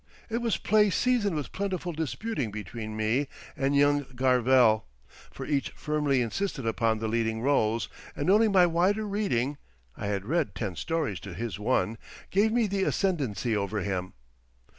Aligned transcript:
It 0.31 0.39
was 0.39 0.57
play 0.57 0.89
seasoned 0.89 1.35
with 1.35 1.51
plentiful 1.51 1.91
disputing 1.93 2.49
between 2.49 2.97
me 2.97 3.27
and 3.55 3.75
young 3.75 4.05
Garvell, 4.15 4.87
for 5.29 5.45
each 5.45 5.69
firmly 5.75 6.23
insisted 6.23 6.65
upon 6.65 6.97
the 6.97 7.07
leading 7.07 7.43
rôles, 7.43 7.87
and 8.15 8.27
only 8.27 8.47
my 8.47 8.65
wider 8.65 9.05
reading—I 9.07 10.07
had 10.07 10.25
read 10.25 10.55
ten 10.55 10.75
stories 10.75 11.19
to 11.19 11.35
his 11.35 11.59
one—gave 11.59 12.51
me 12.51 12.65
the 12.65 12.81
ascendency 12.83 13.55
over 13.55 13.81
him. 13.81 14.13